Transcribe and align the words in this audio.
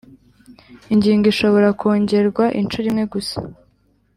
ingingo 0.93 1.25
ishobora 1.33 1.67
kongerwa 1.79 2.45
inshuro 2.59 2.85
imwe 2.91 3.05
gusa 3.13 3.37